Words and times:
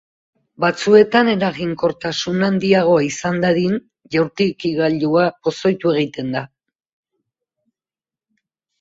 Batzuetan, 0.63 1.29
eraginkortasuna 1.33 2.47
handiagoa 2.53 3.05
izan 3.09 3.39
dadin, 3.45 3.77
jaurtigailua 4.17 5.29
pozoitu 5.45 5.97
egiten 6.03 6.37
da. 6.41 6.47